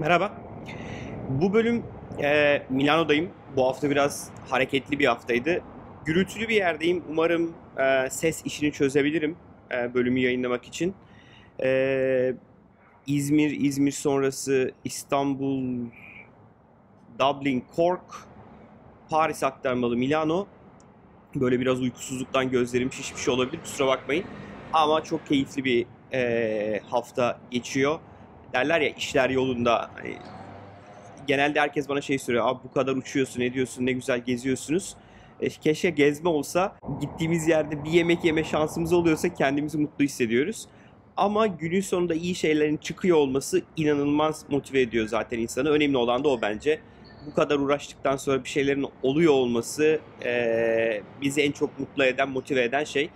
[0.00, 0.32] Merhaba.
[1.28, 1.82] Bu bölüm
[2.22, 3.30] e, Milano'dayım.
[3.56, 5.62] Bu hafta biraz hareketli bir haftaydı.
[6.04, 7.04] Gürültülü bir yerdeyim.
[7.08, 9.36] Umarım e, ses işini çözebilirim
[9.72, 10.94] e, bölümü yayınlamak için.
[11.62, 12.34] E,
[13.06, 15.86] İzmir, İzmir sonrası İstanbul,
[17.18, 18.14] Dublin, Cork,
[19.10, 20.46] Paris aktarmalı Milano.
[21.34, 24.24] Böyle biraz uykusuzluktan gözlerim şişmiş olabilir kusura bakmayın.
[24.72, 27.98] Ama çok keyifli bir e, hafta geçiyor.
[28.52, 29.90] Derler ya işler yolunda.
[29.94, 30.16] Hani,
[31.26, 32.48] genelde herkes bana şey soruyor.
[32.48, 34.96] Abi bu kadar uçuyorsun, ediyorsun, ne güzel geziyorsunuz.
[35.40, 40.66] E, keşke gezme olsa gittiğimiz yerde bir yemek yeme şansımız oluyorsa kendimizi mutlu hissediyoruz.
[41.16, 45.70] Ama günün sonunda iyi şeylerin çıkıyor olması inanılmaz motive ediyor zaten insanı.
[45.70, 46.80] Önemli olan da o bence.
[47.26, 52.62] Bu kadar uğraştıktan sonra bir şeylerin oluyor olması e, bizi en çok mutlu eden, motive
[52.62, 53.10] eden şey.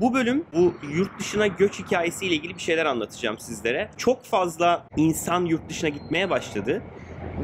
[0.00, 3.90] Bu bölüm bu yurt dışına göç hikayesiyle ilgili bir şeyler anlatacağım sizlere.
[3.96, 6.82] Çok fazla insan yurt dışına gitmeye başladı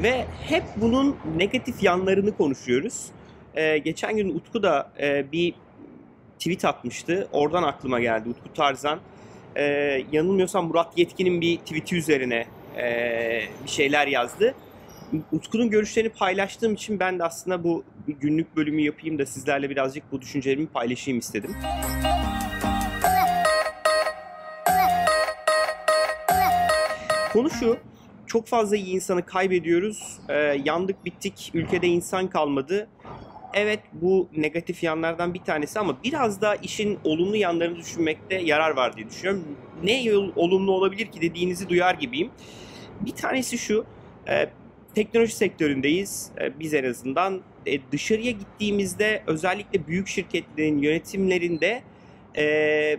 [0.02, 3.06] ve hep bunun negatif yanlarını konuşuyoruz.
[3.54, 5.54] Ee, geçen gün Utku da e, bir
[6.38, 7.28] tweet atmıştı.
[7.32, 9.00] Oradan aklıma geldi Utku Tarzan.
[9.56, 12.84] Ee, yanılmıyorsam Murat Yetkin'in bir tweet'i üzerine e,
[13.64, 14.54] bir şeyler yazdı.
[15.32, 20.20] Utku'nun görüşlerini paylaştığım için ben de aslında bu günlük bölümü yapayım da sizlerle birazcık bu
[20.20, 21.56] düşüncelerimi paylaşayım istedim.
[27.36, 27.76] Konu şu,
[28.26, 30.18] çok fazla iyi insanı kaybediyoruz.
[30.28, 30.34] Ee,
[30.64, 32.88] yandık bittik, ülkede insan kalmadı.
[33.54, 38.96] Evet bu negatif yanlardan bir tanesi ama biraz da işin olumlu yanlarını düşünmekte yarar var
[38.96, 39.44] diye düşünüyorum.
[39.84, 42.30] Ne yol, olumlu olabilir ki dediğinizi duyar gibiyim.
[43.00, 43.84] Bir tanesi şu,
[44.28, 44.50] e,
[44.94, 47.40] teknoloji sektöründeyiz e, biz en azından.
[47.66, 51.82] E, dışarıya gittiğimizde özellikle büyük şirketlerin yönetimlerinde
[52.36, 52.96] e,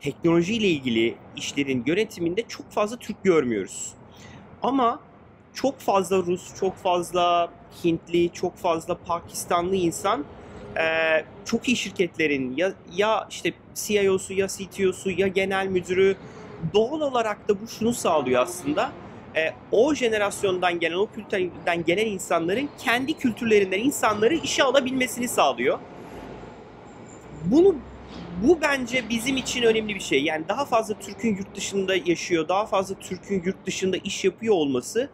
[0.00, 3.92] teknolojiyle ilgili işlerin yönetiminde çok fazla Türk görmüyoruz.
[4.62, 5.00] Ama
[5.54, 7.50] çok fazla Rus, çok fazla
[7.84, 10.24] Hintli, çok fazla Pakistanlı insan
[10.76, 10.84] e,
[11.44, 16.16] çok iyi şirketlerin ya, ya işte CIO'su ya CTO'su ya genel müdürü
[16.74, 18.92] doğal olarak da bu şunu sağlıyor aslında.
[19.36, 25.78] E, o jenerasyondan gelen, o kültürden gelen insanların kendi kültürlerinden insanları işe alabilmesini sağlıyor.
[27.44, 27.76] Bunu
[28.42, 30.24] bu bence bizim için önemli bir şey.
[30.24, 35.10] Yani daha fazla Türk'ün yurt dışında yaşıyor, daha fazla Türk'ün yurt dışında iş yapıyor olması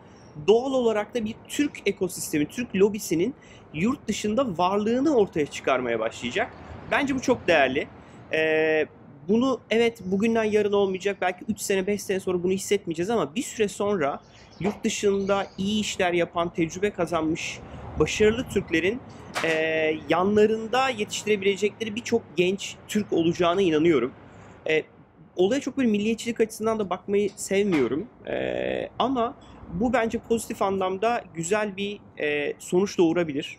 [0.46, 3.34] doğal olarak da bir Türk ekosistemi, Türk lobisinin
[3.74, 6.52] yurt dışında varlığını ortaya çıkarmaya başlayacak.
[6.90, 7.88] Bence bu çok değerli.
[8.32, 8.86] Ee,
[9.28, 11.16] bunu evet bugünden yarın olmayacak.
[11.20, 14.20] Belki 3 sene 5 sene sonra bunu hissetmeyeceğiz ama bir süre sonra
[14.60, 17.58] yurt dışında iyi işler yapan, tecrübe kazanmış
[18.00, 19.00] başarılı Türklerin
[19.44, 19.50] e,
[20.08, 24.12] yanlarında yetiştirebilecekleri birçok genç Türk olacağına inanıyorum.
[24.68, 24.82] E,
[25.36, 28.06] olaya çok böyle milliyetçilik açısından da bakmayı sevmiyorum.
[28.26, 29.34] E, ama
[29.74, 33.58] bu bence pozitif anlamda güzel bir e, sonuç doğurabilir.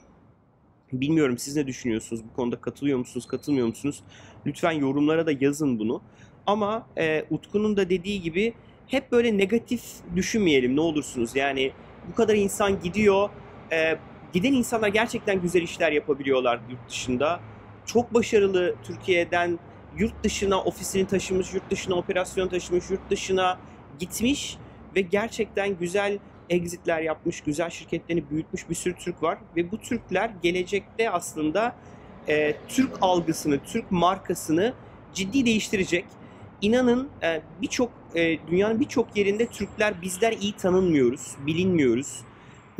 [0.93, 4.03] Bilmiyorum siz ne düşünüyorsunuz bu konuda katılıyor musunuz katılmıyor musunuz?
[4.45, 6.01] Lütfen yorumlara da yazın bunu.
[6.47, 8.53] Ama e, Utku'nun da dediği gibi
[8.87, 9.81] hep böyle negatif
[10.15, 11.35] düşünmeyelim ne olursunuz.
[11.35, 11.71] Yani
[12.11, 13.29] bu kadar insan gidiyor.
[13.71, 13.97] E,
[14.33, 17.39] giden insanlar gerçekten güzel işler yapabiliyorlar yurt dışında.
[17.85, 19.59] Çok başarılı Türkiye'den
[19.97, 23.59] yurt dışına ofisini taşımış, yurt dışına operasyon taşımış, yurt dışına
[23.99, 24.57] gitmiş
[24.95, 26.19] ve gerçekten güzel
[26.49, 29.37] exitler yapmış, güzel şirketlerini büyütmüş bir sürü Türk var.
[29.55, 31.75] Ve bu Türkler gelecekte aslında
[32.27, 34.73] e, Türk algısını, Türk markasını
[35.13, 36.05] ciddi değiştirecek.
[36.61, 42.19] İnanın e, birçok e, dünyanın birçok yerinde Türkler bizler iyi tanınmıyoruz, bilinmiyoruz.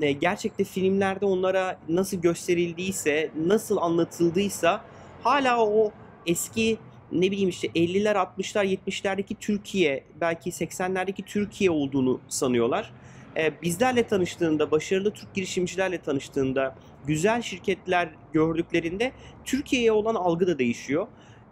[0.01, 4.85] E, gerçekte filmlerde onlara nasıl gösterildiyse, nasıl anlatıldıysa
[5.23, 5.91] hala o
[6.25, 6.78] eski
[7.12, 12.91] ne bileyim işte 50'ler, 60'lar, 70'lerdeki Türkiye, belki 80'lerdeki Türkiye olduğunu sanıyorlar.
[13.38, 16.75] Ee, bizlerle tanıştığında, başarılı Türk girişimcilerle tanıştığında,
[17.06, 19.12] güzel şirketler gördüklerinde
[19.45, 21.07] Türkiye'ye olan algı da değişiyor.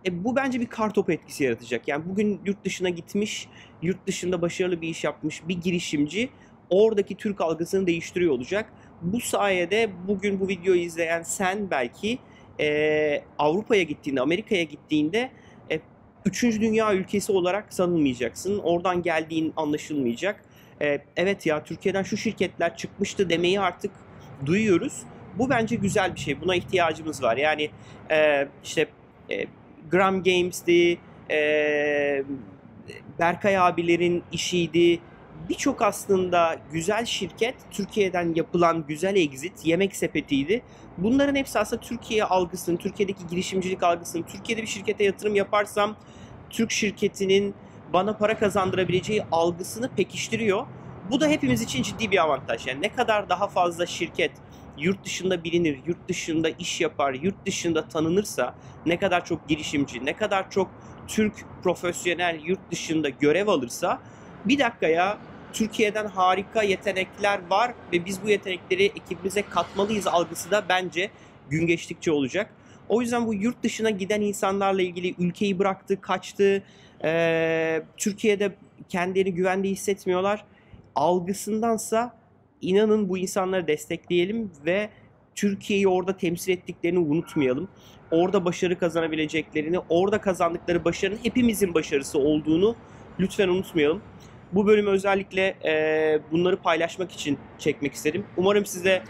[0.05, 1.87] E, bu bence bir kartop etkisi yaratacak.
[1.87, 3.47] Yani bugün yurt dışına gitmiş,
[3.81, 6.29] yurt dışında başarılı bir iş yapmış bir girişimci
[6.69, 8.73] oradaki Türk algısını değiştiriyor olacak.
[9.01, 12.19] Bu sayede bugün bu videoyu izleyen sen belki
[12.59, 15.31] e, Avrupa'ya gittiğinde, Amerika'ya gittiğinde
[15.71, 15.79] e,
[16.25, 18.59] üçüncü dünya ülkesi olarak sanılmayacaksın.
[18.59, 20.43] Oradan geldiğin anlaşılmayacak.
[20.81, 23.91] E, evet ya Türkiye'den şu şirketler çıkmıştı demeyi artık
[24.45, 25.03] duyuyoruz.
[25.37, 26.41] Bu bence güzel bir şey.
[26.41, 27.37] Buna ihtiyacımız var.
[27.37, 27.69] Yani
[28.11, 28.87] e, işte
[29.31, 29.45] e,
[29.91, 30.97] Gram Games'ti,
[31.31, 32.23] e,
[33.19, 34.99] Berkay abilerin işiydi,
[35.49, 40.61] birçok aslında güzel şirket Türkiye'den yapılan güzel exit yemek sepetiydi.
[40.97, 45.95] Bunların hepsi aslında Türkiye algısını, Türkiye'deki girişimcilik algısını, Türkiye'de bir şirkete yatırım yaparsam
[46.49, 47.55] Türk şirketinin
[47.93, 50.65] bana para kazandırabileceği algısını pekiştiriyor.
[51.11, 52.67] Bu da hepimiz için ciddi bir avantaj.
[52.67, 54.31] Yani ne kadar daha fazla şirket
[54.77, 58.55] yurt dışında bilinir, yurt dışında iş yapar, yurt dışında tanınırsa,
[58.85, 60.71] ne kadar çok girişimci, ne kadar çok
[61.07, 63.99] Türk profesyonel yurt dışında görev alırsa
[64.45, 65.17] bir dakika ya
[65.53, 71.09] Türkiye'den harika yetenekler var ve biz bu yetenekleri ekibimize katmalıyız algısı da bence
[71.49, 72.53] gün geçtikçe olacak.
[72.89, 76.63] O yüzden bu yurt dışına giden insanlarla ilgili ülkeyi bıraktı, kaçtı,
[77.03, 78.55] ee, Türkiye'de
[78.89, 80.45] kendilerini güvende hissetmiyorlar
[80.95, 82.13] algısındansa
[82.61, 84.89] inanın bu insanları destekleyelim ve
[85.35, 87.67] Türkiye'yi orada temsil ettiklerini unutmayalım.
[88.11, 92.75] Orada başarı kazanabileceklerini, orada kazandıkları başarının hepimizin başarısı olduğunu
[93.19, 94.01] lütfen unutmayalım.
[94.51, 98.25] Bu bölümü özellikle e, bunları paylaşmak için çekmek istedim.
[98.37, 99.03] Umarım siz de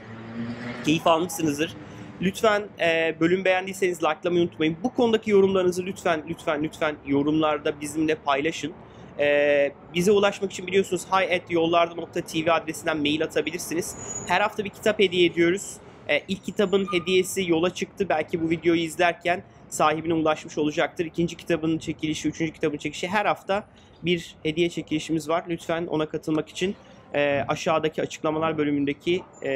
[0.86, 1.76] keyif almışsınızdır.
[2.22, 4.78] Lütfen e, bölüm beğendiyseniz likelamayı unutmayın.
[4.84, 8.74] Bu konudaki yorumlarınızı lütfen lütfen lütfen yorumlarda bizimle paylaşın.
[9.20, 13.96] E, bize ulaşmak için biliyorsunuz hi@yollarda.tv adresinden mail atabilirsiniz.
[14.28, 15.74] Her hafta bir kitap hediye ediyoruz.
[16.10, 18.10] E, ilk kitabın hediyesi yola çıktı.
[18.10, 21.06] Belki bu videoyu izlerken sahibine ulaşmış olacaktır.
[21.06, 23.64] İkinci kitabın çekilişi, üçüncü kitabın çekilişi her hafta
[24.04, 25.44] bir hediye çekilişimiz var.
[25.50, 26.76] Lütfen ona katılmak için
[27.14, 29.52] e, aşağıdaki açıklamalar bölümündeki e,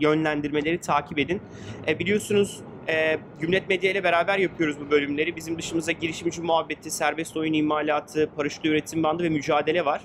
[0.00, 1.40] yönlendirmeleri takip edin.
[1.88, 5.36] E, biliyorsunuz e, Gümlet Medya ile beraber yapıyoruz bu bölümleri.
[5.36, 10.00] Bizim dışımızda girişimci muhabbeti, serbest oyun imalatı, paraşütlü üretim bandı ve mücadele var.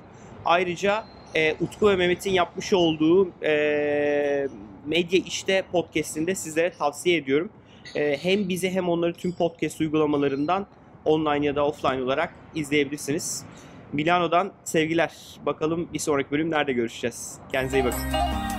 [0.46, 1.06] Ayrıca
[1.36, 4.48] e, Utku ve Mehmet'in yapmış olduğu e,
[4.86, 7.50] Medya İşte podcastinde sizlere tavsiye ediyorum.
[7.96, 10.68] E, hem bizi hem onları tüm podcast uygulamalarından
[11.06, 13.46] online ya da offline olarak izleyebilirsiniz.
[13.94, 15.14] Milano'dan sevgiler.
[15.46, 17.36] Bakalım bir sonraki bölüm nerede görüşeceğiz.
[17.52, 18.53] Kendinize iyi bakın.